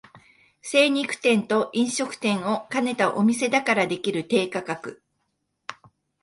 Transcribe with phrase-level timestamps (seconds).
[0.63, 4.99] 精肉店と飲食店を兼ねたお店だからできる低価格